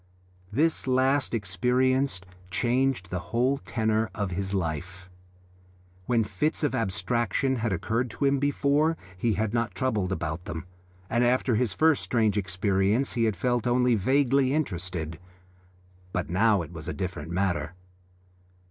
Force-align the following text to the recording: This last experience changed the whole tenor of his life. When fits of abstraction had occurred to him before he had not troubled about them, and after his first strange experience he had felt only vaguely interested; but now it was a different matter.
This 0.51 0.87
last 0.87 1.31
experience 1.31 2.21
changed 2.49 3.11
the 3.11 3.19
whole 3.29 3.59
tenor 3.59 4.09
of 4.15 4.31
his 4.31 4.51
life. 4.51 5.11
When 6.07 6.23
fits 6.23 6.63
of 6.63 6.73
abstraction 6.73 7.57
had 7.57 7.71
occurred 7.71 8.09
to 8.09 8.25
him 8.25 8.39
before 8.39 8.97
he 9.15 9.33
had 9.33 9.53
not 9.53 9.75
troubled 9.75 10.11
about 10.11 10.45
them, 10.45 10.65
and 11.07 11.23
after 11.23 11.53
his 11.53 11.73
first 11.73 12.01
strange 12.01 12.35
experience 12.35 13.13
he 13.13 13.25
had 13.25 13.35
felt 13.35 13.67
only 13.67 13.93
vaguely 13.93 14.55
interested; 14.55 15.19
but 16.13 16.31
now 16.31 16.63
it 16.63 16.73
was 16.73 16.87
a 16.87 16.93
different 16.97 17.29
matter. 17.29 17.75